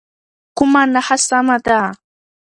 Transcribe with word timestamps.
کومه 0.57 0.81
نښه 0.93 1.17
سمه 1.27 1.57
ده؟ 1.65 1.79